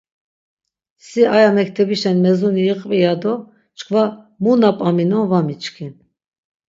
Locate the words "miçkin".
5.47-5.93